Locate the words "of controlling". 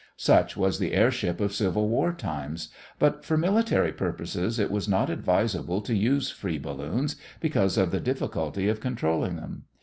8.67-9.35